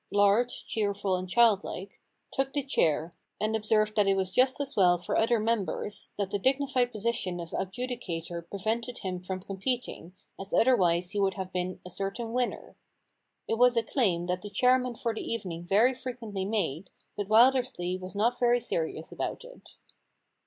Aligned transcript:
—large, 0.11 0.65
cheerful, 0.65 1.15
and 1.15 1.29
childlike— 1.29 2.01
took 2.33 2.53
the 2.53 2.63
chair, 2.63 3.13
and 3.39 3.55
observed 3.55 3.95
that 3.95 4.07
it 4.07 4.15
was 4.17 4.33
just 4.33 4.59
as 4.59 4.75
well 4.75 4.97
for 4.97 5.15
other 5.15 5.39
members 5.39 6.09
that 6.17 6.31
the 6.31 6.39
dignified 6.39 6.91
position 6.91 7.39
of 7.39 7.51
adjudicator 7.51 8.41
prevented 8.49 8.97
him 9.05 9.21
from 9.21 9.39
competing, 9.43 10.15
as 10.39 10.55
otherwise 10.55 11.11
he 11.11 11.19
would 11.19 11.35
have 11.35 11.53
been 11.53 11.79
a 11.85 11.89
certain 11.91 12.33
winner. 12.33 12.75
It 13.47 13.59
was 13.59 13.77
a 13.77 13.83
claim 13.83 14.25
that 14.25 14.41
the 14.41 14.49
chairman 14.49 14.95
for 14.95 15.13
the 15.13 15.21
evening 15.21 15.65
very 15.67 15.93
fre 15.93 16.13
quently 16.13 16.49
made, 16.49 16.89
but 17.15 17.29
Wildersley 17.29 17.99
was 17.99 18.15
not 18.15 18.39
very 18.39 18.59
serious 18.59 19.11
about 19.11 19.43
it. 19.45 19.77